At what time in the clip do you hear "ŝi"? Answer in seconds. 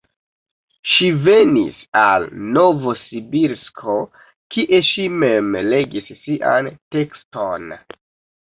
0.91-1.09, 4.91-5.07